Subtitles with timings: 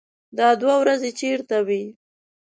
[0.37, 1.83] _دا دوې ورځې چېرته وې؟